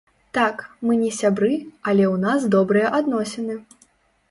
Так, 0.35 0.61
мы 0.87 0.95
не 1.01 1.11
сябры, 1.17 1.51
але 1.91 2.03
ў 2.13 2.23
нас 2.25 2.49
добрыя 2.57 2.87
адносіны. 3.03 3.61